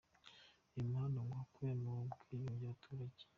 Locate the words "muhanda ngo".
0.91-1.31